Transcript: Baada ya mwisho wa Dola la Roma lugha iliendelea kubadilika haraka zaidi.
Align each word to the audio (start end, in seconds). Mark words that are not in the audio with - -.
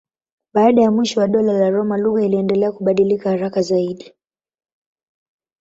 Baada 0.53 0.81
ya 0.81 0.91
mwisho 0.91 1.19
wa 1.19 1.27
Dola 1.27 1.53
la 1.53 1.69
Roma 1.69 1.97
lugha 1.97 2.23
iliendelea 2.25 2.71
kubadilika 2.71 3.29
haraka 3.29 3.61
zaidi. 3.61 4.13